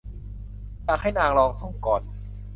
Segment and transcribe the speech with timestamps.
[0.83, 2.01] อยากให้นางลองส่งก่อน